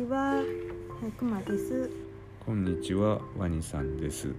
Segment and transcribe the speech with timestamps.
[0.00, 0.42] ちは、は
[1.06, 1.90] い、くまです。
[2.46, 4.34] こんにちは、ワニさんです。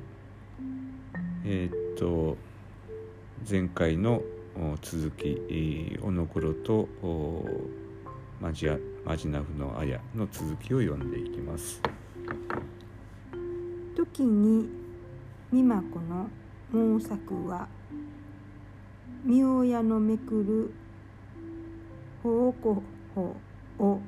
[1.45, 2.35] えーっと
[3.47, 4.23] 前回の
[4.55, 7.45] お続き、えーおのころとお
[8.39, 11.79] マジアマジナフのあやの続きを読んでいきます。
[13.95, 14.67] 時に
[15.53, 17.67] 美摩子の毛作は
[19.23, 20.73] 妙屋のめくる
[22.23, 22.81] 宝庫
[23.13, 23.35] 法
[23.77, 23.99] を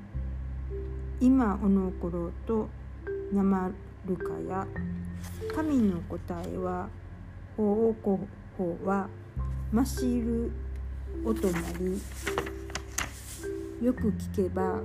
[1.24, 2.68] 今おのころと
[3.32, 3.72] なま
[4.06, 4.68] るかや
[5.56, 6.90] 神の答えは
[7.56, 8.20] 宝庫
[8.58, 9.08] 法は
[9.72, 10.52] ましる
[11.24, 12.02] 音なり
[13.82, 14.82] よく聞けば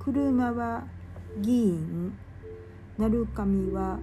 [0.00, 0.82] 車は
[1.40, 2.12] 議員
[2.98, 4.00] なるかみは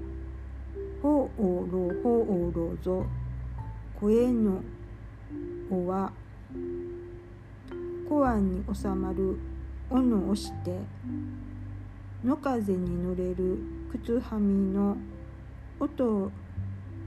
[1.03, 3.05] ほうおろほうおろぞ
[3.99, 4.61] 声の
[5.69, 6.13] おは
[8.07, 9.37] コアに収まる
[9.91, 10.79] おのをして
[12.23, 13.59] 野風に乗れる
[13.91, 14.97] 靴はみの
[15.79, 16.29] 音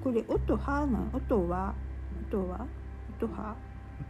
[0.02, 1.74] これ音はな音は？
[2.30, 2.66] 音は？
[3.20, 3.54] 音は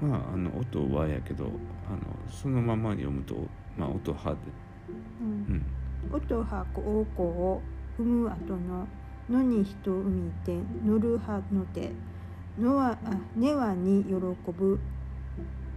[0.01, 1.53] まああの音はやけどあの
[2.31, 3.35] そのまま読むと
[3.77, 4.37] まあ音はで、
[5.21, 5.65] うん。
[6.13, 7.63] うん、音はこおこを
[7.99, 8.87] 踏む後の
[9.29, 11.91] 野に人を見て乗るはのて
[12.59, 14.15] のはあ根はに喜
[14.53, 14.79] ぶ。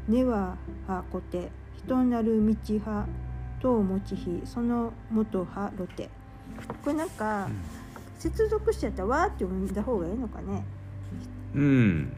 [0.07, 0.55] 根は
[0.87, 1.49] はこて。
[1.85, 2.55] 人なる道
[2.89, 3.05] は
[3.65, 6.07] と持ちひその元はろて
[6.83, 7.49] これなんか
[8.19, 10.63] 接続しちゃったらわーって読んだ方がいいのかね。
[11.55, 12.13] うん、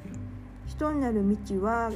[0.65, 1.89] 人なる道は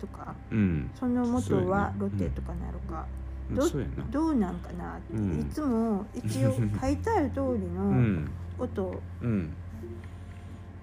[0.00, 2.70] とかうん、その元はそうやねろてとかな。
[2.70, 3.06] るか、
[3.50, 3.68] うん、ど。
[4.12, 4.96] どうなんかな。
[4.96, 5.40] って、うん。
[5.40, 8.30] いつも一応書いてある通り うのん、
[8.60, 9.02] 音。
[9.22, 9.52] うん。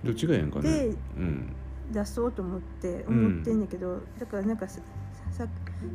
[0.04, 0.70] どっちがええんかね。
[0.70, 1.54] でうん、
[1.94, 4.68] 出そうと思って思ってんだけど、だからなんか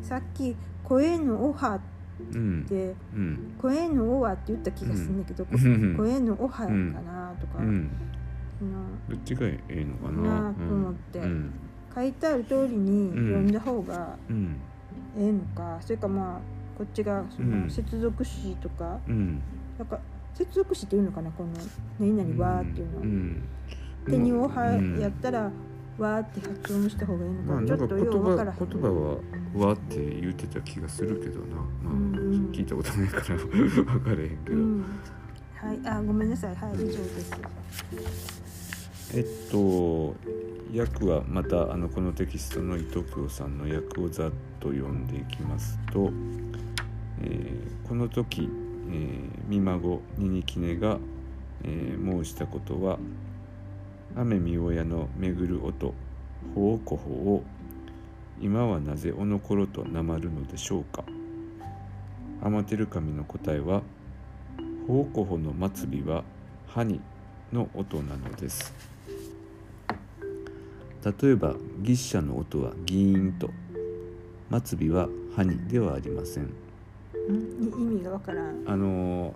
[0.02, 1.80] さっき「声のオハ」っ
[2.34, 5.96] うん、てうん、「声のオハ」って言った気がするんだけど、うん。
[5.96, 7.58] 声のオハかなとか、
[9.08, 10.52] どっちがええのかな。
[10.52, 11.52] と思ってうん、
[11.94, 14.56] 書いてある通りに読んだ方がうん、
[15.16, 16.40] ええのか、それかまあ
[16.76, 17.70] こっちがそのうん。
[17.70, 19.40] 接続詞とか、うん。
[19.78, 20.00] なんか
[20.34, 21.50] 接続詞っていうのかなこの
[22.00, 22.98] 「何々は」っていうの。
[23.00, 23.42] うん。
[24.06, 25.50] で「におは」うんやったら
[25.98, 28.58] 「わ」って発音した方がいいのか、まあ、ちょっとなんか言ようわからへん。
[28.58, 29.16] 葉言葉は
[29.68, 31.94] 「わ」って言ってた気がするけどな、まあ
[32.52, 34.84] 聞いたことないから 分からへんけど、うん、
[35.54, 37.32] はい、あ、ごめんなさい、はい、以上です。
[39.14, 40.14] えっと
[40.76, 46.10] 訳はまたあのこのテキストの伊藤京さんの訳をざっと読んでいきますと、
[47.22, 48.50] えーこの時、
[48.90, 50.98] えー、美孫ニニキネが、
[51.64, 52.98] えー申したことは
[54.18, 55.94] 雨見親の巡る音
[56.52, 57.44] 法をこほを
[58.40, 61.04] 今はなぜおのころとなまるのでしょうか。
[62.42, 63.82] 天照神の答えは
[64.88, 66.24] 法こほの末尾は
[66.66, 67.00] 歯に
[67.52, 68.74] の音なのです。
[71.04, 71.54] 例えば
[71.84, 73.50] 牛車の音はギーンと。
[74.64, 76.52] 末尾は歯にではありません。
[77.28, 78.64] 意味がわからん。
[78.66, 79.32] あの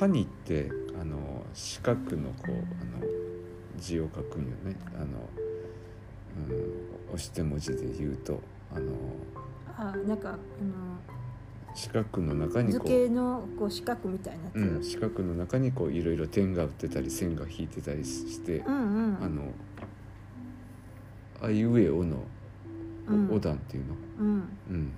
[0.00, 0.68] 歯にって
[1.00, 3.15] あの四角のこうあの
[3.78, 4.76] 字を書くんよね。
[4.94, 5.06] あの、
[6.48, 8.40] うん、押して文字で言うと
[8.74, 8.92] あの
[9.76, 10.36] あ、なんか、あ
[11.74, 14.54] 四角の中のにこう図形のこう四角みたいなやつ。
[14.56, 19.42] うん、四角の中にこういろいろ点が打ってたり線が引いてたりして、うん、うん、あの
[21.42, 22.16] あいうえおの
[23.08, 24.92] うん、お段っていうの、うん、うん、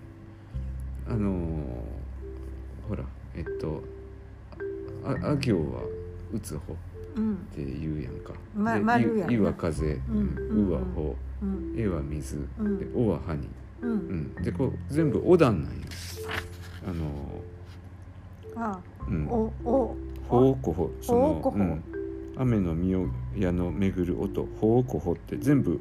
[1.06, 1.98] あのー
[2.88, 3.04] ほら
[3.36, 3.82] えっと
[5.04, 5.82] ああ行は
[6.32, 6.74] 打つ方？
[7.14, 8.32] っうん、て言うやんか。
[8.56, 10.68] まで丸やいいは風、ん。
[10.68, 11.16] うはほ。
[11.42, 12.78] うん、えは水、うん。
[12.78, 13.48] でおは歯に、
[13.82, 13.96] う、うん。
[13.96, 15.78] ん、でこう全部お段なんよ。
[16.88, 17.04] あの
[18.56, 19.96] あ、ーうん、お、お、
[20.28, 20.90] ほうこほ。
[21.00, 21.82] そのほう
[22.40, 24.46] 雨の実を矢の巡る音。
[24.60, 25.80] ほうこほって全部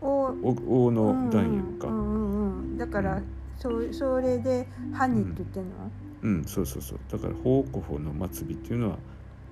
[0.00, 1.88] お、おおの段やんか。
[1.88, 3.20] ううんん、うん、だから、
[3.58, 6.44] そう、それで、歯にって言ってんの？
[6.46, 6.98] そうそうそう。
[7.10, 8.98] だからほうこほの末尾っていうのは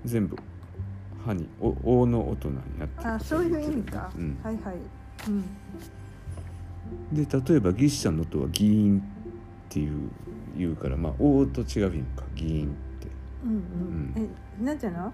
[0.05, 0.37] 全部
[1.27, 4.11] 歯におおの音なんやってあ、そういう意味か。
[4.17, 4.77] うんはい、はい。
[5.29, 9.03] うん、で例えば牛車の音はギーンっ
[9.69, 10.09] ていう
[10.57, 12.25] 言うからまあ「お」と違うやんか。
[12.35, 12.71] ギーンっ
[13.01, 13.09] て。
[13.45, 15.13] うん、うん、え、なんていうの？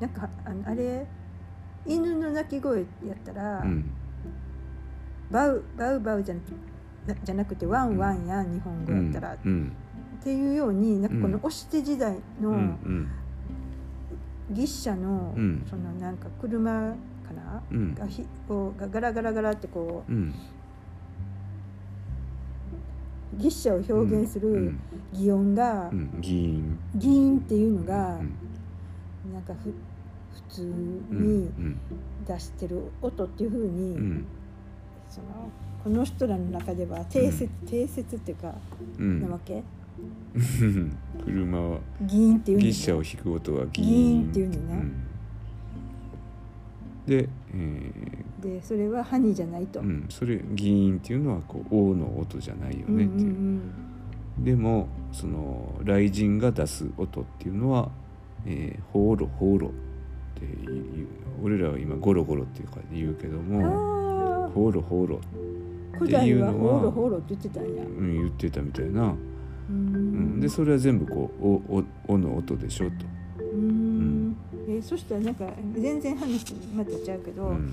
[0.00, 1.06] なんか、あの、あれ？
[1.86, 2.84] 犬の鳴き声や
[3.14, 3.60] ったら。
[3.60, 3.90] うん。
[5.30, 6.40] バウバウバウじゃな
[7.22, 8.52] じゃなくてワンワンやん。
[8.52, 9.72] 日本語うんやったら、っうん。
[10.22, 11.46] ていうようになんかこのうん。
[11.46, 13.08] 押して時代うんうのん
[14.50, 15.64] 牛車の、うん。
[15.68, 16.70] そのなんか車
[17.26, 17.94] かな、うん。
[17.94, 20.34] がひこうがガラガラガラってこうん。
[23.36, 24.80] う牛車を表現するうん。
[25.12, 26.20] 擬音がうん。
[26.20, 29.32] 議員ギーンっていうのがうん。
[29.32, 29.72] なんかふ
[30.34, 31.22] 普通うん。
[31.22, 31.78] にうん。
[32.26, 34.26] 出してる音っていうふうに、うん。
[35.08, 35.26] その
[35.82, 38.54] この人らの中では定説、定説っていうか
[38.98, 39.22] うん。
[39.22, 39.54] なわけ？
[39.54, 39.64] うん
[41.24, 44.94] 車はギンっていうの牛車を引く音はギンっていうねうん。
[47.06, 47.90] で、え
[48.40, 49.80] でそれはハニーじゃないと。
[49.80, 53.72] うん、それギンっていうのはこう王の音じゃないよねっていう、ん。
[54.38, 57.90] でもその雷神が出す音っていうのは
[58.46, 59.70] 「えー、ほーろほーろ」っ
[60.34, 61.06] ていう
[61.42, 65.20] 俺らは今ゴロゴロっていうか言うけど、も「ほーろほーろ」
[66.02, 67.64] っていうのはホーロホーロって言ってたん。
[67.64, 67.82] や。
[67.82, 69.14] うん、言ってたみたいな、
[70.40, 72.92] でそれは全部こう「おおお」の音でしょと。
[73.40, 74.36] うん。
[74.68, 75.46] えそしたらなんか
[75.76, 77.72] 全然話またちゃうけど、うん、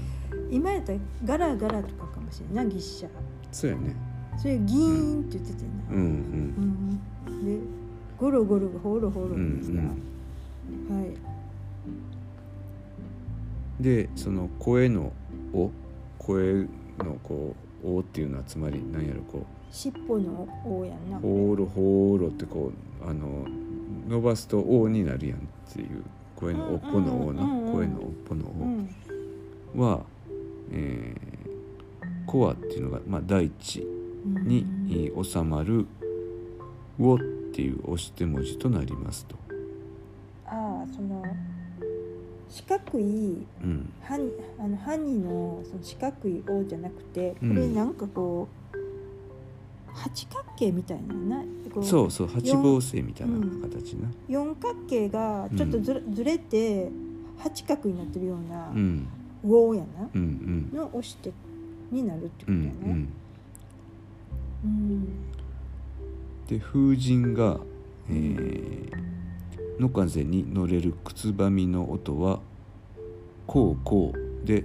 [0.49, 3.09] 今やったらガラガラとかかもしれんないギッシャ
[3.51, 3.95] そうやね。
[4.37, 6.01] それギーンって言ってたよな、うん。
[6.01, 7.45] うんうん。
[7.45, 7.65] で
[8.17, 9.87] ゴロゴロがホーロホーロうんですが、は
[13.79, 13.83] い。
[13.83, 15.11] でその声の
[15.53, 15.71] 「お」
[16.19, 16.67] 声
[16.99, 21.17] のこう「お」っていうのはつまり何やろこ尻尾の王やんな。
[21.17, 22.71] う「ほーろほーろ」ってこ
[23.05, 23.45] うあの
[24.09, 25.41] 伸ばすと「お」になるやんっ
[25.73, 26.03] ていう
[26.35, 27.43] 声の「おっぽの「お」な。
[27.43, 28.45] うんうんうんうん声の「おっぽのう
[29.79, 29.81] 「お」ん。
[29.81, 30.01] は
[30.71, 31.41] えー
[32.27, 33.79] コアっていうのが、まあ、大地
[34.45, 35.85] にえー収まる
[36.99, 37.19] 「お」っ
[37.53, 39.35] ていう押して文字となりますと。
[40.45, 41.23] ああその
[42.49, 43.89] 四角いうん。
[44.01, 44.29] ハニ
[44.59, 47.55] あのハニのその四角い王じゃなくてこうん。
[47.55, 48.60] れなんかこう、
[50.03, 51.43] 八角形みたいなな
[51.83, 54.09] そうそう八芒星みたいな形な。
[54.27, 56.89] 四角形がちょっとずれ,、ずれて
[57.37, 59.07] 八角になってるようなうん。
[59.43, 60.77] 王やな、うんうん。
[60.77, 61.31] の押して
[61.91, 62.93] になるってこうんうとやね。
[62.93, 63.07] ん
[64.63, 65.07] うん。
[66.47, 67.59] で風神が、
[68.09, 69.11] えー
[69.79, 72.39] 野風に乗れる靴ばみの音は
[73.47, 74.63] 「こうこう」で、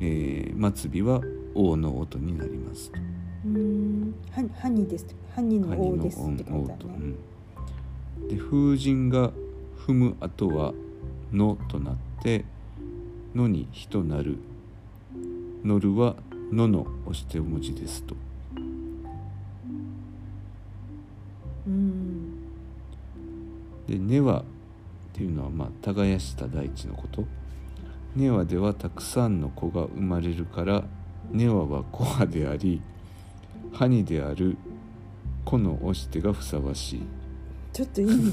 [0.00, 1.22] えー末尾は
[1.54, 2.98] 「王の音になりますと。
[3.44, 4.14] うん。
[4.30, 6.50] ハハニですハニの王ですってね。
[6.50, 7.16] うん
[8.28, 9.32] で風神が
[9.76, 10.72] 踏む後は
[11.32, 12.44] 「の」となって
[13.34, 14.36] 「の」に「ひ」となる
[15.64, 16.16] 「乗る」は
[16.52, 18.14] 「の」の押して文字ですと。
[21.66, 22.34] うん。
[23.88, 24.44] で根はっ
[25.12, 27.24] ていうのはまあ耕した大地のこと。
[28.14, 30.82] 根はではたくさんの子が生まれるから
[31.30, 32.82] 根はは子葉であり
[33.72, 34.56] 埴である
[35.44, 37.02] 子の押し手がふさわしい。
[37.72, 38.32] ちょっと意味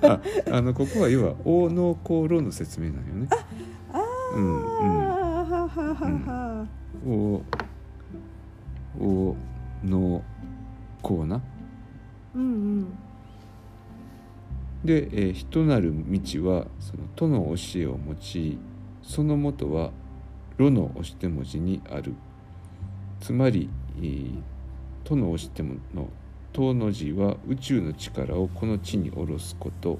[0.00, 0.12] が。
[0.52, 3.28] ああのここは要は応能功労の説明なんよね。
[3.30, 4.62] ああ、うんうん。
[4.62, 6.66] はははは、
[7.06, 7.42] お
[9.00, 9.36] お
[9.84, 10.22] の
[11.02, 11.40] こうな。
[12.34, 12.46] うんう
[12.80, 12.86] ん。
[14.84, 18.58] で、えー人なる道はその「と」の教えを用い
[19.02, 19.92] そのもとは
[20.58, 22.14] 「ろ」の押して文字にある。
[23.20, 24.40] つまり「えー
[25.04, 26.08] と」の押してもの
[26.52, 29.98] 「と」の字は宇宙の力をこの地に下ろすこと。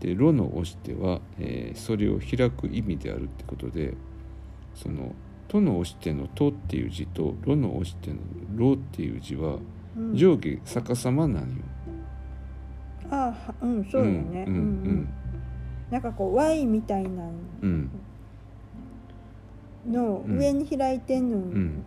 [0.00, 3.94] で「ろ」の押しては、えーそれを開く意味であるってことで
[4.74, 5.14] その
[5.48, 8.16] 「と」の押しての「と」っていう字と「ろ」の押しての
[8.54, 9.58] 「ろ」っていう字は
[9.96, 10.14] うん。
[10.14, 11.56] 上下逆さまなんよ。
[13.10, 15.08] あはうんそうよね、うんうん
[15.90, 17.22] なんかこう Y みたいな
[17.62, 17.90] うん。
[19.90, 21.36] のうん上に開いてんの。
[21.38, 21.84] うん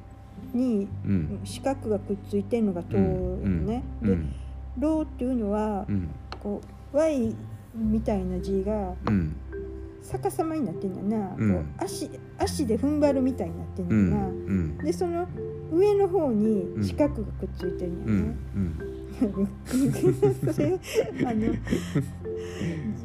[0.54, 1.40] にうん。
[1.44, 4.34] 四角がくっついてんのが塔よね、でうん
[4.80, 6.10] 「ロー」っていうのはうん。
[6.42, 6.62] こ
[6.94, 7.36] う Y
[7.76, 9.36] みたいな字がうん。
[10.04, 11.54] 逆さまになってんだな、うん。
[11.56, 14.78] こう足足で踏ん張るみたいになってんうんだな、うん。
[14.78, 15.28] でその
[15.72, 18.76] 上の方に四角がくっついてるんうん
[19.22, 19.48] やね、
[20.44, 20.54] うん。
[20.54, 20.80] それ
[21.26, 21.54] あの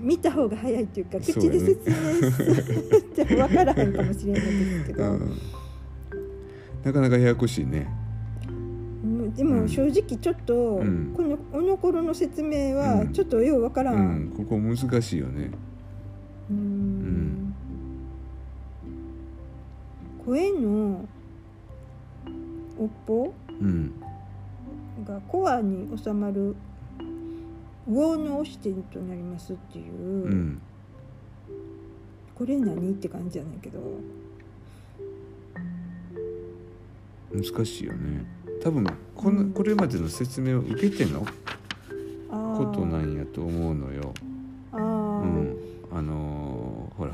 [0.00, 1.96] 見た方が早いっていうか口で説明
[2.30, 5.32] して分からへんかもしれないですけど、うん
[6.84, 7.88] なかなかややこしいね。
[8.48, 9.34] うん。
[9.34, 11.14] でも正直ちょっと、うん。
[11.16, 13.12] このこの頃の説明はうん。
[13.12, 13.92] ちょっとよう分から。
[13.92, 14.26] うん。
[14.26, 15.50] ん、ここ難しいよね。
[16.50, 17.54] うーん。
[20.24, 21.08] 声の
[22.78, 23.92] 尾っぽうん、
[25.04, 26.56] がコアに収まる
[27.86, 30.62] 魚の押し点となりますっていう、うん、
[32.34, 33.80] これ何って感じじゃないけど
[37.32, 38.24] 難しいよね。
[38.62, 38.84] 多分
[39.14, 41.26] この、うんこれまでの説明を受けての
[42.30, 44.12] ことなんやと思うのよ。
[44.72, 45.56] うん、
[45.92, 47.12] あのーほら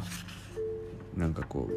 [1.17, 1.69] なんかこ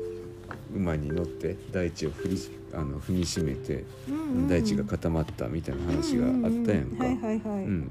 [0.74, 2.38] う馬に乗って大地を振り
[2.74, 7.06] あの踏みしめてうんうん大地が固まったみたいな話があったやんか。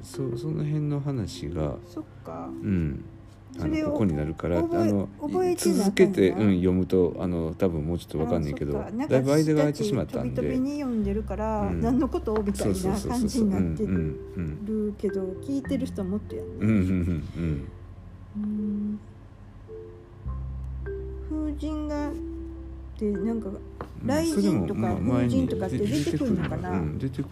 [0.05, 2.49] その辺の話が、そっか。
[2.63, 3.05] うん、
[3.57, 5.09] あそれをのここになるからあの
[5.57, 10.43] 続けて、うん、読むとあの多分もうちょっとわかんないけどだいぶ間が空いてしまったんで。
[10.43, 16.47] 飛び飛びに読んでるから、うん何のことみたいな感じになってるけど聞いてる人はもっとやん。
[16.47, 16.57] ね
[18.37, 19.01] うん
[21.29, 22.13] 風神がっ
[22.99, 23.59] てなんかうん
[24.07, 26.71] 雷神とか風神とかって出てくるのかな？
[26.71, 27.23] うん、出て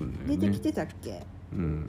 [0.50, 1.23] きてたっけ？
[1.52, 1.88] うん。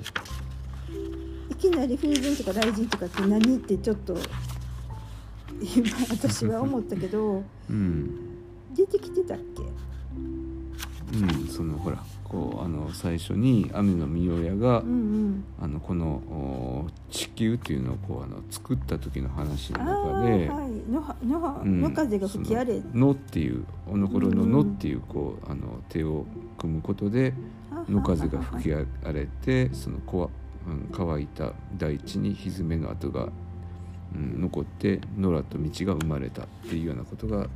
[0.89, 1.26] い
[1.57, 4.17] きなり風神とか雷神とかって何ってちょっと
[5.61, 8.09] 今私は思ったけどうん。
[8.75, 9.63] 出てきてたっけ？
[11.17, 15.43] うんそのほらこうあの最初に雨の御親が、うんうん。
[15.59, 20.71] あのこのお地球っていうのをこうあの作った時の話のあ中でーはい。
[20.91, 22.81] のはのはうんの風が吹き荒れ。
[22.81, 26.25] その野っていうおのころの野っていうこうあの手を
[26.57, 27.33] 組むことで
[27.89, 30.29] 野風が吹き荒れてそのこわ、
[30.67, 33.29] うん、乾いた大地に蹄の跡が、
[34.13, 37.47] うん、残って野良と道が生まれたっていうようなことが、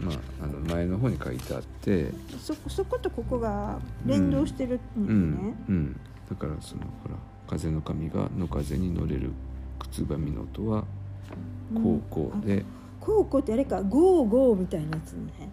[0.00, 7.16] まあ、あの前の方に書いてあって、そそことここが連動してるうんだね、うん、だからそのほら
[7.48, 9.30] 風の神が野風に乗れる
[9.78, 10.84] 靴羽美濃とは
[11.74, 12.64] 高校で、
[13.00, 15.50] 高校ってあれかゴーゴーみたいなやつね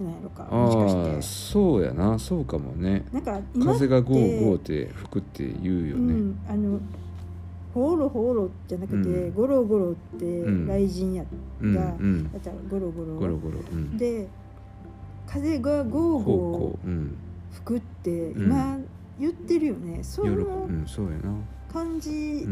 [0.00, 1.22] なんやろかあもしかあして。
[1.22, 2.18] そうやな。
[2.18, 3.04] そうかもね。
[3.12, 6.80] なんか風がゴーゴーって吹くって言うよね、うん、あの
[7.74, 9.34] ホロホロじゃなくて、うん。
[9.34, 10.66] ゴロゴロってん。
[10.66, 11.24] 雷神や、
[11.60, 12.32] うんがうん。
[12.32, 13.14] だったらゴロゴロ。
[13.16, 13.96] ゴロゴロうん。
[13.96, 14.28] で
[15.26, 17.08] 風がゴー高ゴー
[17.52, 18.32] 吹くってん。
[18.36, 18.78] 今
[19.18, 20.32] 言ってるよね、その
[20.66, 21.34] んそうやな。
[21.72, 22.46] 感じ、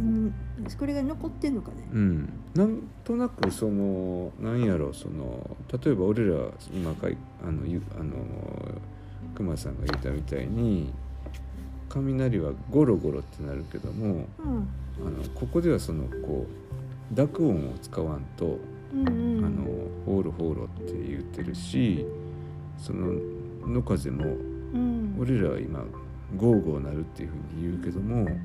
[0.00, 0.34] うんうん
[0.78, 2.32] これが残ってんのかね、うん。
[2.54, 6.36] なんとなくそのなんやろその例えば俺ら
[6.72, 8.14] 今かいあのゆあの
[9.34, 10.92] 熊さんが言ったみたいに
[11.88, 14.68] 雷はゴロゴロってなるけどもうん。
[15.02, 16.46] あのここではそのこ
[17.12, 18.58] う濁音を使わんと
[18.92, 19.64] うんうん、あの
[20.04, 22.04] ホーロホーロって言ってるし
[22.76, 23.12] その
[23.66, 24.28] 野風もう
[24.78, 25.16] ん。
[25.20, 25.84] 俺らは今
[26.36, 28.40] ゴーゴーなるっていうふうに言うけどもうん、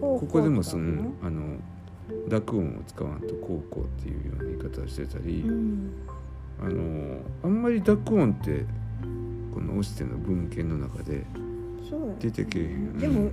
[0.00, 1.56] こここでもそのあの
[2.28, 5.90] 濁音を使わんと高校っていうような言い方をしてたり、うん。
[6.62, 8.66] あのあんまり濁音って
[9.54, 11.24] このオシテの文献の中で
[12.18, 13.32] 出てけえへん、でもうん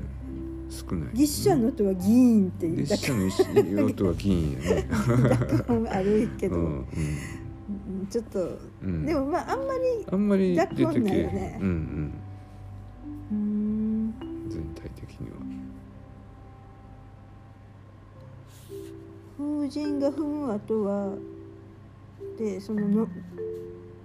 [0.70, 1.14] 少ない。
[1.14, 3.14] 立写の音は議員って言った列車
[3.54, 4.84] の用途は銀やね。
[4.84, 8.08] かあるけど、うんうん。
[8.10, 9.06] ちょっと、うん。
[9.06, 11.58] でもまああんまりあんまり出ね。
[11.62, 12.14] うんうん
[19.68, 21.14] 風神が踏む後は
[22.38, 23.08] でそのの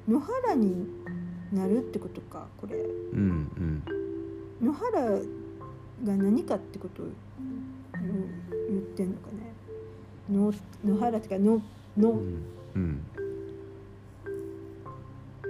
[0.09, 0.87] 野原に
[1.52, 2.76] なるってことかこれ。
[2.76, 3.83] うん
[4.61, 4.66] うん。
[4.66, 5.21] 野原が
[6.04, 7.07] 何かってことを
[8.69, 9.52] 言ってんのかね。
[10.31, 10.52] 野
[10.85, 11.62] 野原っていうか野う
[11.97, 12.42] 野ん
[12.75, 13.04] うん。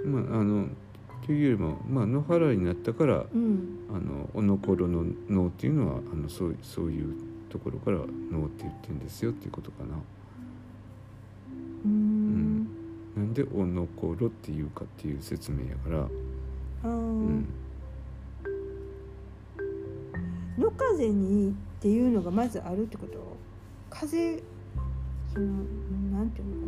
[0.05, 0.67] まああの
[1.25, 3.87] というよりも、まあ、野原になったからうん。
[3.89, 8.07] あのおのころの能っていうのはあのそうそういうところから能っ
[8.49, 9.95] て言ってるんですよっていうことかな。
[11.85, 12.63] うーん。
[13.15, 17.45] なんでおのころっていうかっていう説明やから、うん。
[20.57, 23.37] 野風にっていうのがまずあるってこと？
[23.91, 24.41] 風
[25.31, 25.45] その
[26.11, 26.67] なんていうのか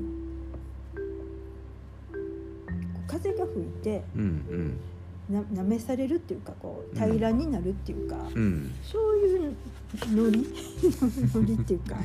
[3.07, 3.07] な？
[3.07, 4.77] 風が吹いてうん
[5.29, 8.43] ななめされるっていうかこう平らになるっていうか、うん。
[8.43, 9.55] うんそういう
[10.11, 10.45] ノリ？
[11.33, 11.95] ノリっていうか。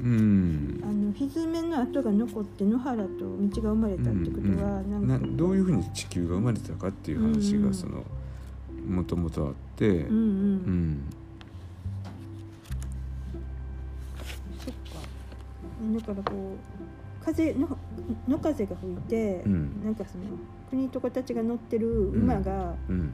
[0.00, 0.80] うん。
[0.82, 7.70] あの蹄の跡が残って野原と道が生まれたってことは、うんなんかなどういうふうに地球が生まれたかっていう話うんうん。
[7.70, 8.04] がその
[8.88, 10.22] もともとあって、うんうん、う
[10.70, 11.00] ん。
[14.58, 14.98] そっか。
[15.94, 17.76] だからこう風の
[18.26, 19.84] 野風が吹いて、うん。
[19.84, 20.24] なんかその
[20.70, 23.12] 国と子たちが乗ってる馬がうん、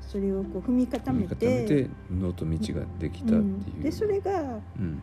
[0.00, 3.80] それをこう踏み固め固て,、めて野と道ができたっていう、うん。
[3.82, 5.00] でそれがうん、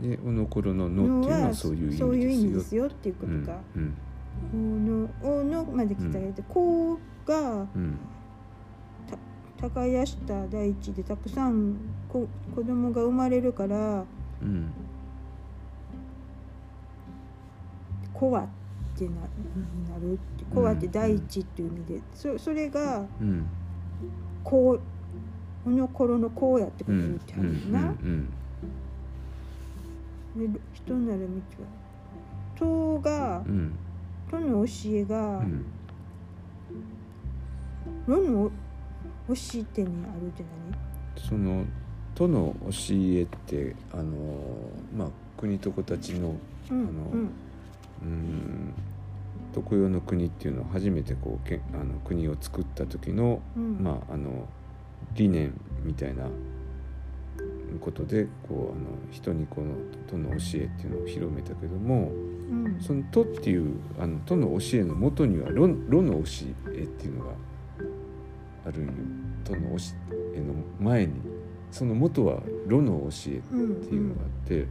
[0.00, 2.86] でおのころの野のっていうのははそういう意味ですよ。
[2.86, 3.46] っていうことうん。
[3.46, 3.60] か。
[3.76, 5.08] うん。
[5.22, 7.98] おのおのまで来たやつ、こうがうん。
[9.68, 11.76] 耕した大地でたくさん
[12.08, 14.04] こ子供が生まれるから
[14.42, 14.72] うん
[18.22, 18.46] コアっ
[18.96, 23.44] てななるってコアって大地っていう意味で、そそれがうん。
[24.44, 24.80] こう
[25.64, 28.28] この頃のこうやってこうんと言ってはるな、うん
[30.36, 31.26] で人なる道
[31.62, 31.68] は
[32.56, 33.76] 塔がうん。
[34.30, 35.38] との教えが、
[38.06, 38.50] うの
[39.28, 40.44] 教え手にあるって
[41.28, 41.64] その
[42.14, 44.12] 都の教えってあの
[44.96, 46.36] まあ国と子たちの
[46.70, 46.80] あの
[48.02, 48.74] うん。
[49.54, 53.78] 常世の国っていうのを初めてこうけあの国を作った時の、うん。
[53.82, 54.48] まああの
[55.14, 55.52] 理念
[55.84, 56.24] みたいな
[57.80, 59.74] ことでこうあの人にこの
[60.08, 62.80] 都の教えっていうのを広めたけどもうん。
[62.80, 67.32] その都っていうあの都の教えのもとには炉炉の教えっていうのが
[68.66, 68.92] あるんよ。
[69.44, 69.76] 都の教
[70.34, 71.14] えの前に
[71.70, 74.66] その元は炉の教えっていうのがあって。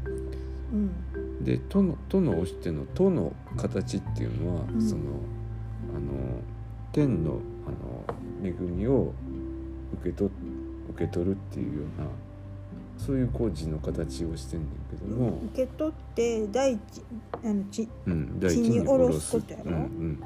[0.74, 1.11] うん
[1.44, 4.82] で都の都の教えの都の形っていうのは、うん。
[4.82, 5.02] その
[5.96, 6.40] あの
[6.92, 9.14] 天のあの恵みを
[9.94, 10.32] 受け取
[10.90, 12.08] 受け取るっていうような
[12.98, 16.80] そういうこう字の形をしてんねんけども、受け取って大地
[17.44, 19.72] あのちうん、大地地にに下ろすすことやろ？
[19.72, 20.20] うんうん、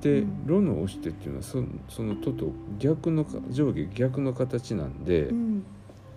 [0.00, 0.46] でうん。
[0.46, 5.64] 炉の押してっていうのはそその都と逆のか上下逆の形なんで、うん。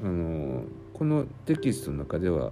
[0.03, 2.51] あのこのテキストの中では、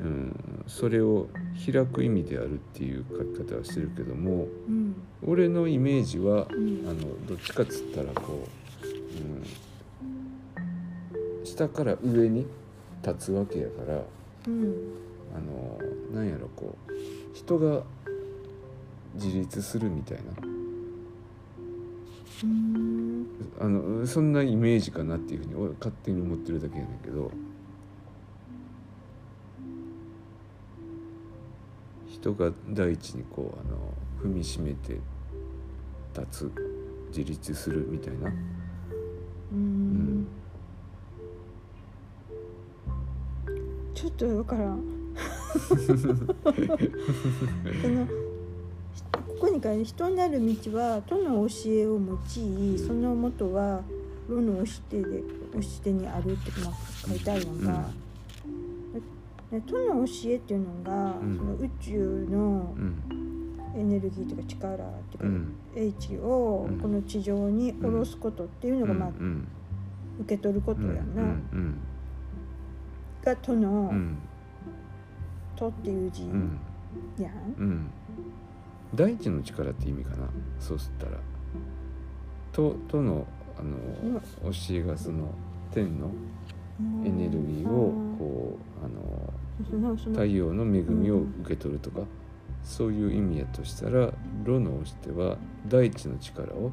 [0.00, 1.28] うん、それを
[1.64, 4.94] 開く意味であるっていう書き方はしてるけどもうん
[5.26, 6.88] 俺のイメージはうん。
[6.88, 8.48] あのどっちかっつったらこ
[8.82, 8.86] う、
[10.58, 12.46] うん、下から上に
[13.02, 14.02] 立つわけやから
[14.48, 14.74] うん。
[15.34, 15.78] あの
[16.14, 16.92] なんやろこう
[17.34, 17.82] 人が
[19.14, 20.22] 自立するみたいな。
[22.42, 23.26] うん。
[23.60, 27.30] あのそんなイメージかなっていうふうに俺勝手に思ってるだけやねんけど
[32.20, 33.78] 人が大地にこうあの
[34.22, 34.98] 踏みしめて
[36.14, 36.52] 立つ
[37.08, 38.30] 自立するみたいな。
[39.52, 40.26] うん。
[43.94, 44.66] ちょっとわから。
[44.70, 44.82] ん
[45.80, 45.94] そ
[47.88, 48.06] の
[49.12, 53.82] ここに書いて人なる道は都の教えを用いその元は
[54.28, 56.74] 炉の教えで教えにあるってまあ
[57.08, 58.09] 書いてあるのが、で
[59.66, 61.36] 都の教えっていうのが、うん。
[61.36, 63.02] その宇宙のうん
[63.76, 65.54] エネルギーとか力っていうか、うん。
[65.76, 66.78] H をうん。
[66.80, 69.48] この地上に下ろすことっていうのが、まあうん。
[70.20, 70.94] 受け取ることうん。
[70.94, 71.76] やな、うん。
[73.24, 74.18] が都のうん
[75.56, 76.58] 「都」っていう字うん。
[77.18, 77.90] やん。
[78.94, 80.28] 大地の力って意味かな？
[80.58, 81.18] そうすったら。
[82.52, 83.26] ととの
[83.58, 83.76] あの
[84.50, 85.28] 教えがその
[85.70, 86.10] 天の
[87.04, 89.32] エネルギーをこうあの
[90.12, 92.02] 太陽の恵みを受け取るとか、
[92.62, 94.12] そういう意味やとしたら
[94.44, 96.70] 炉の押しては大地の力を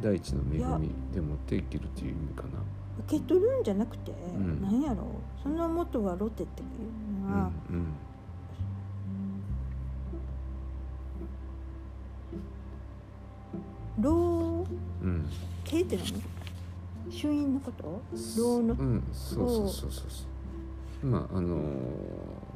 [0.00, 2.48] 大地の恵みで持って生きるという意味かな。
[3.06, 4.62] 受け取るんじゃなくて、ん。
[4.62, 5.04] なんやろ
[5.42, 7.92] その元はロテっていうのは、うん
[14.00, 14.64] 老うん。
[15.02, 15.26] うん。
[15.64, 16.35] 系って何？
[17.16, 18.02] 衆院のこと？
[18.38, 18.74] 老の？
[18.74, 20.24] うんそうそうそうそうそ
[21.02, 21.06] う。
[21.06, 21.62] まああの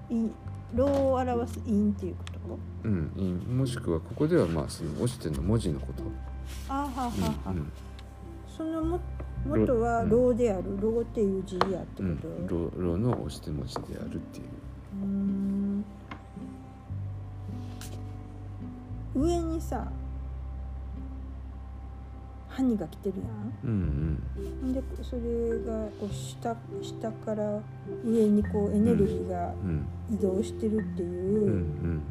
[0.08, 0.28] 陰
[0.74, 2.88] 老を表す陰っていうこと？
[2.88, 6.02] うんいもしくはここではまあその押しての文字のこと。
[6.68, 7.10] あーはーは。
[7.10, 7.72] ーはー、うん。
[8.56, 9.00] そのも
[9.46, 10.10] 元はうん。
[10.10, 10.78] 老である。
[10.80, 14.44] 老っていう字やってうんこと、うん、ろろの押して文字であるっていう。
[15.02, 15.84] うーん。
[19.14, 19.90] 上にさ
[22.60, 23.72] ハニが来てるやん。
[23.72, 24.22] うん
[24.60, 24.72] ほん。
[24.74, 25.20] でそれ
[25.64, 27.58] がこう下下から
[28.04, 29.54] 上にこうエネルギーが
[30.12, 32.02] 移動してるっていう、うん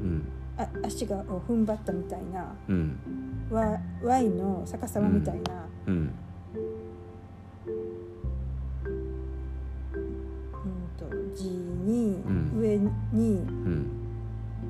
[0.00, 0.28] うん。
[0.56, 2.56] あ足がこう踏ん張ったみたいな。
[2.68, 2.98] うん。
[3.50, 6.12] わ Y の逆さまみたいな、うんうん、
[10.98, 11.04] と
[11.36, 12.52] 字に、うん。
[12.58, 13.86] 上にうん。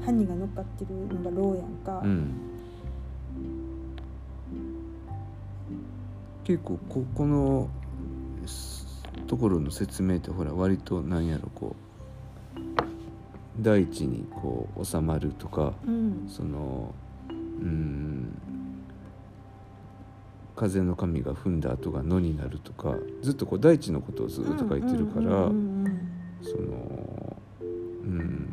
[0.05, 2.46] ハニが乗っかってるのがローやんか、うん
[6.47, 7.69] 結構ここの
[8.47, 8.87] す
[9.27, 11.75] ところの説明ってほら割となんやろこ
[12.57, 12.61] う
[13.61, 16.27] 大地にこう収まるとかうん。
[16.29, 16.95] その
[17.29, 18.39] うん
[20.55, 27.37] 風の神が踏んだ跡が野になるとかずっとこう大地のことをずっと書いてるから、その
[28.05, 28.46] うん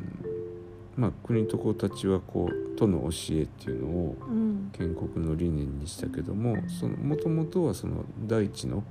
[0.95, 4.53] まあ国と子たちはこう都の教えっていうのをうん。
[4.73, 8.83] 建国の理念にしたけどもそのもともとはその大地の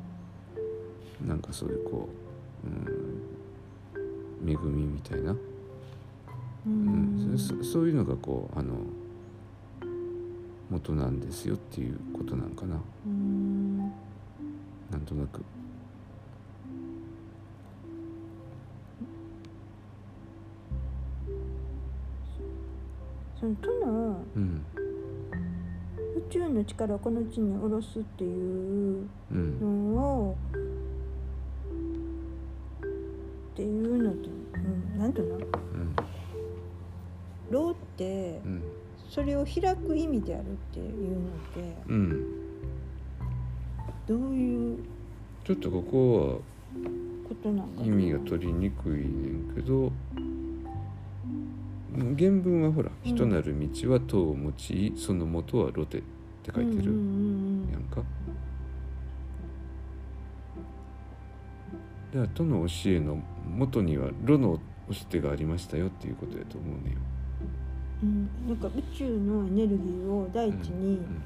[1.26, 2.08] なんかそういうこ
[2.64, 2.68] う、
[4.46, 5.36] うん、恵みみたいな、う
[6.66, 8.74] うんんそそういうのがこうあの
[10.70, 12.80] 元なんですよっていうことなんかな。
[13.06, 13.78] うん。
[14.90, 15.42] なんとなく。
[23.42, 24.64] その都のうん。
[26.16, 29.60] 宇宙の力をこの地に下ろすっていううん。
[29.60, 29.66] の
[30.28, 30.36] を
[33.52, 35.38] っていうのって、うん、なんていうの？
[35.38, 35.46] うん。
[37.50, 38.62] ローってうん
[39.10, 41.20] それを開く意味であるっていうのっ
[41.52, 42.24] てうん。
[44.06, 44.78] どういう
[45.44, 46.40] ちょっとここ
[47.28, 47.80] ことなんかな？
[47.80, 49.90] は意味が取りにくいねんけど
[51.94, 56.02] 原文はほら「うん人なる道は塔を用いその元は露手」っ
[56.42, 56.92] て書いてる
[57.72, 58.02] やんか。
[62.12, 66.98] だから都の教えの元には炉の押し手がありましたよっていうことやと思うねよ。
[68.02, 71.22] うんうん、なんか宇宙のエネルギーを大地にうん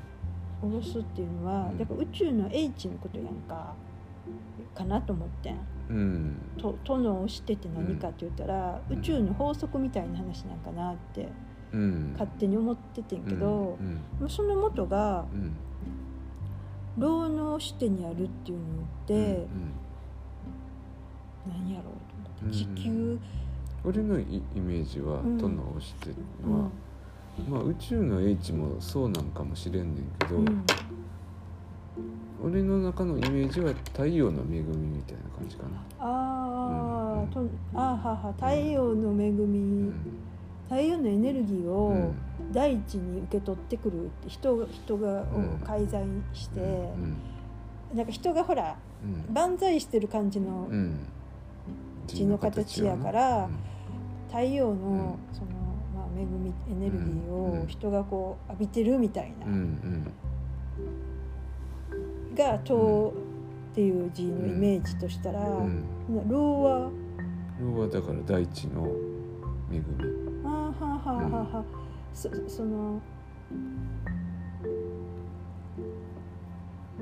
[0.61, 3.75] 下ろすっていうのは、うんだから宇宙の英知のことやんか
[4.75, 5.59] かなと思ってん。
[5.89, 6.37] うん。
[6.59, 8.99] ととの押してって何かって言ったら、うん。
[8.99, 11.29] 宇宙の法則みたいな話なんかなって
[11.73, 12.11] うん。
[12.13, 13.79] 勝手に思っててんけど
[14.21, 14.29] う、ん。
[14.29, 15.57] その元がうん。
[16.99, 18.69] 労の押してにあるっていうのっ
[19.07, 19.47] て、
[21.47, 21.93] 何やろう
[22.41, 23.19] と思って地球、
[23.85, 25.39] 俺のイイメージはうん。
[25.39, 26.63] 都の押し手うん。
[26.65, 26.71] は、
[27.51, 30.65] まあ宇宙の英知もそうなんかもしれんねんけど、うん
[32.43, 35.83] 俺の中のイメージは太陽の恵みみたいな感じかな。
[35.99, 37.29] あー、うん。
[37.29, 37.41] と
[37.75, 39.95] あーはは太陽の恵み、うん。
[40.69, 42.15] 太陽のエネルギーうをん。
[42.53, 46.65] 大地に受け取ってくるって人人がをうん介在して、う
[46.99, 47.17] ん。
[47.97, 49.35] なんか人がほらうん。
[49.35, 51.07] 万歳してる感じのうん。
[52.07, 53.51] 地の形やかうらん。
[54.29, 54.79] 太陽のうん。
[55.33, 55.51] その、
[55.95, 57.63] まあ、恵みエネルギーうん。
[57.63, 60.13] を人がこう浴びてるみたいな、うんうん
[62.37, 63.13] が「と」
[63.73, 65.85] っていう字のイメージとしたらうん
[66.29, 66.91] 「ろう」は
[67.61, 68.87] 要はだから大地の
[69.73, 69.85] 恵み。
[70.45, 71.65] あーはーはーはーはー。
[72.13, 73.01] そその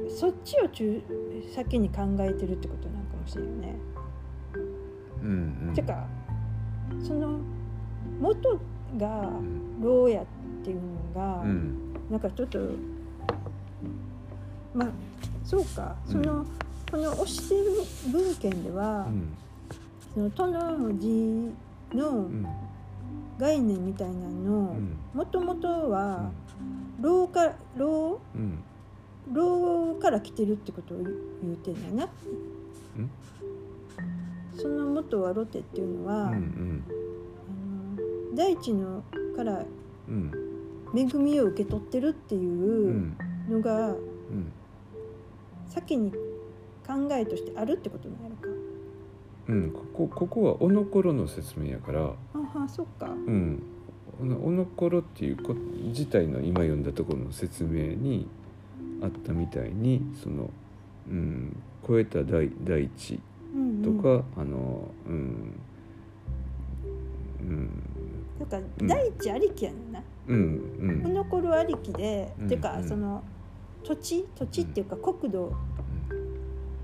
[0.08, 1.02] そっちを中
[1.54, 3.76] 先に考えてるってことなんかもしれんね。
[5.22, 5.74] うんうん。
[5.74, 6.06] てか
[7.00, 7.38] その
[8.20, 8.60] 元
[8.96, 9.80] がうん。
[9.80, 10.26] 牢屋っ
[10.64, 11.94] ていうのが、うん。
[12.10, 12.58] なんかちょっと
[14.74, 14.88] まあ
[15.44, 15.94] そうか。
[16.06, 16.44] その、
[16.90, 17.70] この押してる
[18.10, 19.28] 文献では、うん。
[20.14, 20.46] その都
[20.78, 21.52] の字
[21.92, 22.46] のうん。
[23.38, 24.96] 概念みたいなのうん。
[25.12, 26.30] もともとは
[27.00, 28.58] 牢か牢うん。
[29.32, 32.08] 牢から来てるってことを言うてんだよな。
[34.56, 36.84] その元はロテっていうのは、うんうん。
[37.98, 39.02] あの大地の
[39.36, 39.64] から
[40.08, 40.30] うん。
[40.96, 43.16] 恵みを受け取ってるってういうん。
[43.50, 44.52] のがうん
[45.74, 46.12] 先に
[46.86, 48.48] 考えとしてあるってことになるか。
[49.46, 52.00] うんここここはおのころの説明やから。
[52.00, 53.06] あはそっか。
[53.06, 53.62] うん。
[54.22, 55.54] おのおのころっていうこ
[55.88, 58.28] 自体の今読んだところの説明に
[59.02, 60.50] あったみたいにその、
[61.10, 61.56] うん、
[61.86, 63.20] 超えた大大地
[63.54, 65.54] うんうん、とか、あのうん
[67.40, 67.82] うん。
[68.40, 68.86] だからうん。
[68.86, 70.02] 大地ありきやねんな。
[70.28, 71.14] うんうん。
[71.14, 72.88] 残るありきで、うんてかうん。
[72.88, 73.22] その
[73.84, 75.52] 土地土地っていうか国土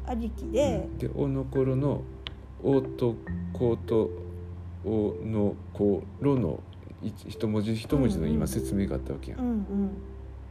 [0.06, 2.02] ありきうでん、でおのころの
[2.62, 3.14] 「お」と
[3.52, 4.10] 「こ」と
[4.84, 6.60] 「お」の「こ」「ろ」の
[7.02, 9.66] 一一文字一文字の今説明があったわけや、うんん。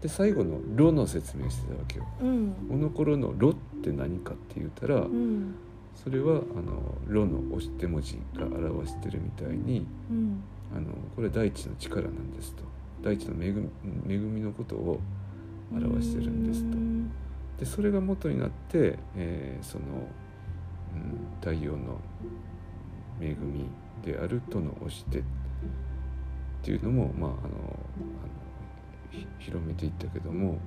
[0.01, 2.05] で最後の「ろ」の説明してたわけよ。
[2.21, 2.27] うん。
[2.27, 5.55] うんおのころの「ろ」って何かって言ったら、うん。
[5.95, 10.41] それはあの「ろ」の押し手文字が表してるみたいにうん。
[10.75, 12.63] あのこれ大地の力なんですと。
[13.03, 13.69] 大地の恵み
[14.07, 14.99] 恵みのことを
[15.71, 17.11] 表してるんですとうん
[17.59, 19.83] でそれが元になって、えーその、
[20.95, 21.99] うん、太陽の
[23.21, 23.65] 恵み
[24.03, 25.21] であるとの押し手っ
[26.63, 27.49] ていうのも、まあ、あのあの
[29.11, 30.57] ひ広めていったけども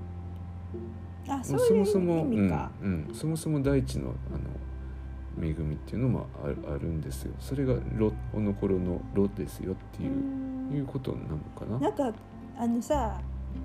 [1.27, 2.71] あそそういうもそも、うん。
[2.83, 11.79] うん、そもそも大地のあの恵みっていうのもあるあるんですよそれがロおのころの「ロ」ですよっていうう、んいうことなのかな。
[11.79, 12.13] なんか
[12.59, 13.19] あのさ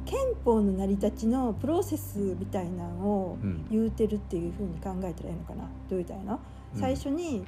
[0.05, 3.65] 憲法の成り立ちのプロセスみたいなのをうん。
[3.69, 5.63] 言うてるっていうふうに考えたらいいのかな？
[5.89, 6.39] どう言ったらいいの、
[6.73, 6.79] うん。
[6.79, 7.43] 最初に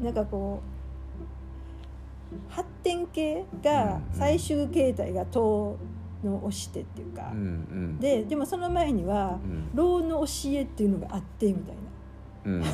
[0.00, 0.04] うん。
[0.04, 0.66] なんかこう
[2.52, 5.76] 発展系がうん最終形態が党
[6.24, 7.32] の教えっていうか、
[8.00, 9.70] ででもその前にはうん。
[9.74, 11.76] 老の教えっていうのがあってみたい
[12.44, 12.64] な、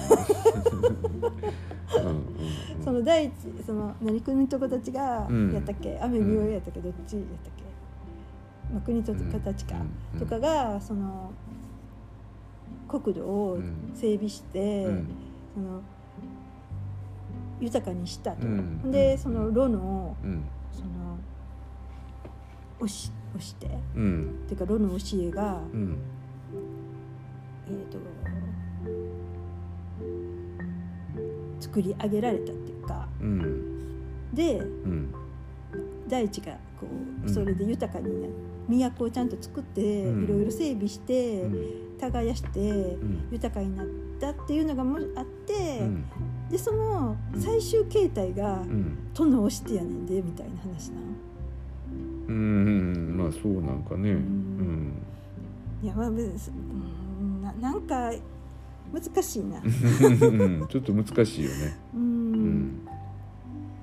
[2.82, 3.32] その第一
[3.66, 5.52] その何国と子たちがうん。
[5.52, 6.80] やったっけ、雨見ようやったっけ？
[6.80, 7.61] どっちやったっけ、
[8.72, 9.76] まあ、国と子たちか、
[10.14, 11.30] うんとかがその
[12.88, 13.58] 国土を
[13.94, 15.08] 整備して、うん。
[15.54, 15.82] その
[17.60, 18.90] 豊かにしたと、うん。
[18.90, 20.44] でその炉のうん。
[20.72, 21.18] その
[22.80, 24.42] 教し教してうん。
[24.44, 25.98] っていうか炉の教えが、うん。
[27.68, 27.98] えー、と
[31.60, 33.08] 作り上げられたっていうか。
[33.20, 34.34] うん。
[34.34, 35.14] でうん。
[36.08, 36.86] 大地がこ
[37.22, 38.28] ううんそれで豊かにな
[38.78, 41.44] 都をちゃんと作って、いろいろ整備して、
[42.00, 42.96] 耕して
[43.30, 43.86] 豊かになっ
[44.20, 45.80] たっていうのがもあって、
[46.50, 48.62] でその最終形態が
[49.14, 51.00] 殿をしてやねんでみたいな話な
[52.28, 54.92] うんまあそうなんかねうん
[55.82, 56.32] いやまあ別に
[57.20, 58.12] うんななんか
[58.92, 59.60] 難しいな
[60.68, 62.86] ちょっと難しいよねううん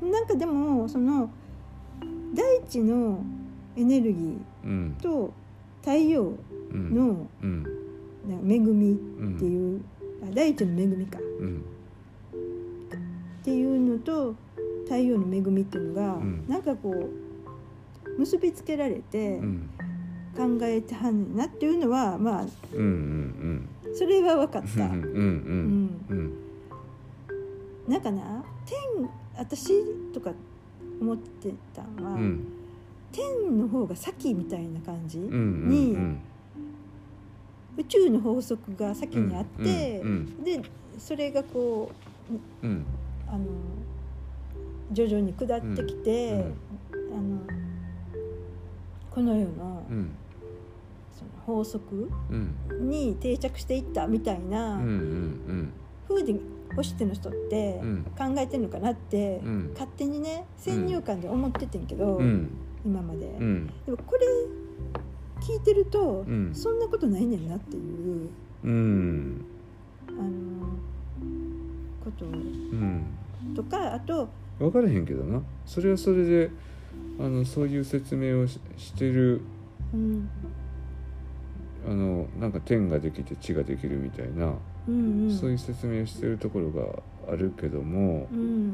[0.01, 1.29] なんかでもその
[2.33, 3.23] 大地の
[3.77, 4.95] エネルギうん。
[4.99, 5.33] ーと
[5.81, 6.33] 太陽
[6.71, 6.95] うん。
[6.95, 7.27] の
[8.45, 9.35] 恵みうん。
[9.35, 9.81] っていう、
[10.23, 11.19] あ大地の恵みか。
[11.39, 11.63] うん。
[13.41, 14.35] っていうのと
[14.83, 16.45] 太陽の恵みっていうのが、うん。
[16.47, 19.69] なんかこう結びつけられてうん。
[20.37, 24.87] 考えてはんねんなっていうのはまあうんうんそれは分かっうんうた。
[24.87, 24.99] んうん。
[24.99, 26.05] うん。
[26.09, 26.33] うん。
[27.91, 30.31] なんかな天私とか
[31.01, 32.43] 思ってたのは、うん
[33.11, 36.21] 天の方が先みたいな感じ、うんうん
[37.77, 40.61] 宇宙の法則が先にあって、うんで
[40.97, 41.91] それがこ
[42.61, 42.85] ううん。
[43.27, 43.45] あの
[44.91, 47.39] 徐々に下ってきて、あの
[49.11, 50.11] この世のうん。
[51.13, 52.89] その法則うん。
[52.89, 55.73] に定着していったみたいなうんうん
[56.07, 56.41] 風に
[56.75, 58.05] ホシテの人ってうん。
[58.17, 59.69] 考えてるのかなって、うん。
[59.73, 62.49] 勝手にね先入観で思っててんけど、うん
[62.89, 63.67] 今まで、うん。
[63.85, 64.25] でもこれ
[65.39, 66.55] 聞いてると、うん。
[66.55, 68.29] そんなことないねんなっていう
[68.63, 69.45] うん。
[70.07, 70.27] あの
[72.03, 72.25] こと。
[72.25, 73.05] うん。
[73.55, 75.39] とかあと分からへんけどな。
[75.67, 76.49] それはそれで
[77.19, 79.41] あのそういう説明をししてる
[79.93, 80.27] うん。
[81.87, 84.53] あのなんか天ができて地ができるみたいな、
[84.87, 85.37] うんうん。
[85.37, 88.73] そういう説明をしてるところがあるけどもうん。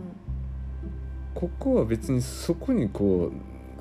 [1.33, 3.29] ここは別にそこにこ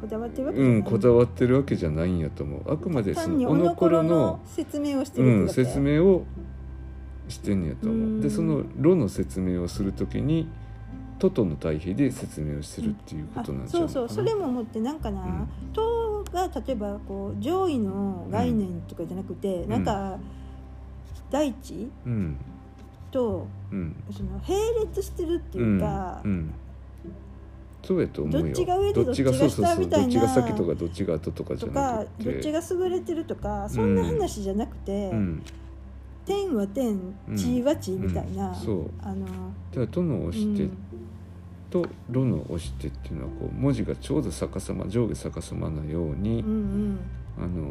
[0.00, 0.76] こだわってるわう、けじゃない。
[0.76, 2.72] うん、こだわってるわけじゃないんやと思う。
[2.72, 6.24] あくまでそのおのころの説明をしてうん、るってだけ、説明を
[7.28, 8.08] してんねやと思う。
[8.08, 8.18] ん。
[8.18, 10.48] うでその「炉」の説明をするときに
[11.18, 14.08] 「トトの対比で説明をしてるっていうこあとなんじゃそうないかな。
[14.08, 19.68] そうそれも思ってなんかな、塔が例えばこう上位の概念とかじゃなくて、ん。
[19.68, 20.18] なんか
[21.30, 22.36] 大地うん。
[23.10, 23.94] とうん。
[24.10, 26.30] その並列してるっていうか、うん。
[26.30, 26.54] うん
[27.84, 28.46] そうやと思うよ。
[28.46, 30.06] どっちが上でどっちが下みたいな。
[30.06, 35.42] どっちが先とかどっちが後とかじとゃなかくてどっちが優れてるとかそんな話じゃなくて、うん
[36.26, 37.36] 天は天うん。
[37.36, 38.54] 地は地みたいな、うん。
[38.54, 38.90] そう。
[39.02, 39.30] あのだ
[39.74, 40.70] から「と」の押してうん。
[41.70, 46.98] と「炉の押してっていうのはこう文字がちょうど逆さま上下逆さまなように、うんうん。
[47.36, 47.64] あのー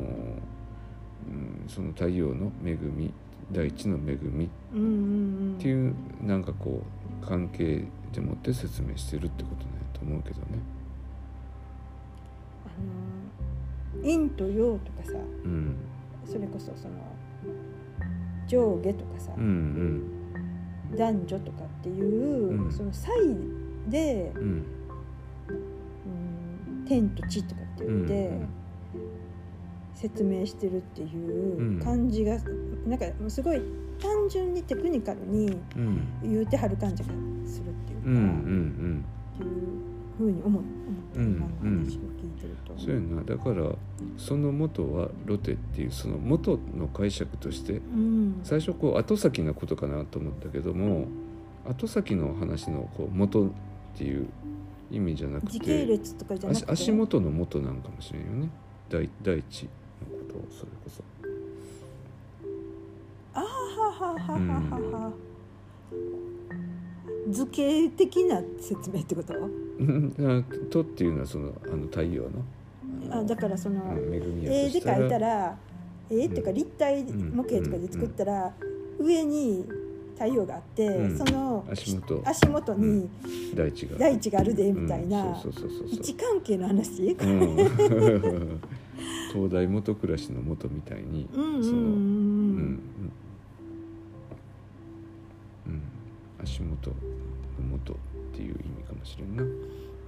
[1.26, 3.12] うん、その太陽の恵み
[3.52, 4.90] 大地の恵みっうんうんう
[5.56, 5.56] ん。
[5.58, 6.84] ていうなんかこ
[7.24, 10.46] う関係でもって説明してるってことなんやと思うけどね。
[12.66, 12.70] あ
[14.00, 15.14] の陰と陽とかさ
[15.46, 15.76] うん。
[16.26, 16.94] それこそその
[18.48, 20.04] 上下とかさ、うん
[20.96, 22.72] 男女とかっていう、うん。
[22.72, 24.42] その差異で、うん。
[24.42, 24.52] うんう
[26.82, 28.46] ん、天と地とかってうん言って、
[29.96, 31.80] 説明してるっていううん。
[31.80, 32.38] 感じが、
[32.86, 33.62] なんかすごい
[34.00, 36.08] 単純にテクニカルにうん。
[36.22, 37.10] 言うてはる感じが
[37.46, 39.06] するっていうか、うんうんうん。
[39.36, 39.50] っていう
[40.18, 40.64] ふうに思思っ
[41.14, 41.48] た、うん今の
[41.86, 42.74] 話を聞いてると。
[42.78, 43.24] そうやな。
[43.24, 43.72] だから
[44.18, 48.40] その元はロテっていうその元の解釈としてうん。
[48.44, 51.08] 最初こう後先のことかなと思ったけども
[51.66, 53.50] 後先の話のこう元っ
[53.96, 54.28] ていう
[54.92, 56.72] 意味じゃなく時系て列とかじゃなくて？
[56.72, 58.50] 足足元の元なんかもしれんよね。
[58.90, 59.70] 大大地の
[60.18, 61.04] ことをそれこそ。
[63.36, 65.12] あはははははは、
[67.34, 69.34] 図形的な説明ってこと？
[69.34, 72.30] うんあとっていうのはそのあの太陽の？
[73.12, 74.20] あだからその、絵
[74.70, 75.58] で描いたら
[76.10, 78.54] 絵っていうか立体模型とかで作ったら、
[79.00, 79.66] 上に
[80.14, 81.18] 太陽があって、うん。
[81.18, 82.22] その足元。
[82.24, 83.10] 足元に
[83.56, 83.98] 大地が。
[83.98, 88.62] 大地があるでみたいな、位置関係の話、うん。
[89.34, 92.80] 東大元暮らしの元みたいにうんうんうんそのうん
[96.44, 96.96] 足元の
[97.70, 97.96] 元っ
[98.34, 99.44] ていう意味かもしれんな。
[99.44, 99.46] う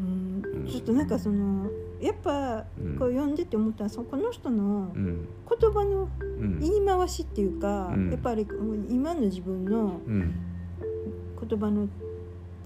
[0.04, 0.42] ん。
[0.44, 0.68] うん。
[0.68, 1.68] ちょっとなんかその
[2.02, 2.98] やっぱうん。
[2.98, 5.28] こう読んでて思ったらそこの人のうん。
[5.60, 6.60] 言葉のうん。
[6.60, 8.12] 言い回しっていうか、うん。
[8.12, 8.48] やっぱり
[8.90, 10.34] 今の自分のうん。
[11.48, 11.88] 言葉の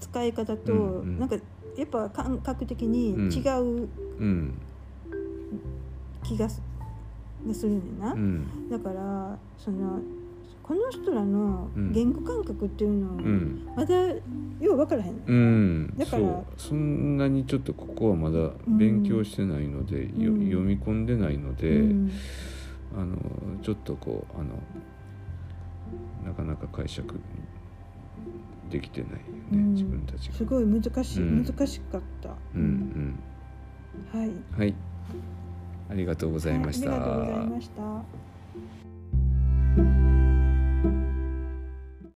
[0.00, 1.00] 使い方と、うん。
[1.00, 1.18] うん。
[1.18, 1.36] なんか
[1.76, 4.54] やっぱ感覚的に違ううん。
[6.24, 6.60] 気がす
[7.66, 8.68] るねんな、うん。
[8.70, 10.00] だからその
[10.70, 13.68] この人らの言語感覚っていうのをうん。
[13.74, 14.14] まだよ
[14.60, 15.94] う分からへん、うん。
[15.96, 20.44] だからそんなにちょっとここはまだ勉強してないので、ようん。
[20.44, 22.12] 読み込んでないので、うん。
[22.96, 23.16] あの
[23.64, 24.62] ちょっとこうあの
[26.24, 27.18] なかなか解釈
[28.70, 29.72] できてないよね、うん。
[29.72, 30.34] 自分たちが。
[30.34, 31.44] すごい難しい、うん。
[31.44, 33.18] 難しかった、うん
[34.14, 34.28] はい。
[34.28, 34.74] うん、はい。
[35.90, 36.90] ありがとうございました。
[36.90, 37.70] はいありがとうございまし
[40.14, 40.19] た